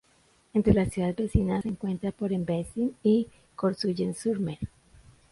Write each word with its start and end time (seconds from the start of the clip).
Entre 0.55 0.73
las 0.73 0.91
ciudades 0.91 1.15
vecinas 1.15 1.61
se 1.61 1.69
encuentran 1.69 2.11
Port-en-Bessin 2.17 2.95
y 3.03 3.27
Courseulles-sur-Mer. 3.55 4.57